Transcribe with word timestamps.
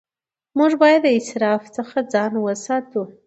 موږ 0.57 0.71
باید 0.81 1.01
د 1.03 1.07
اسراف 1.19 1.63
څخه 1.77 1.97
ځان 2.13 2.33
وساتو 2.39 3.01